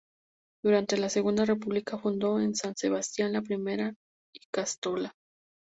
[0.63, 3.93] Durante la Segunda República fundó en San sebastián la primera
[4.33, 5.13] ikastola.